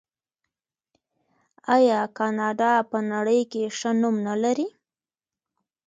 [1.75, 4.67] آیا کاناډا په نړۍ کې ښه نوم نلري؟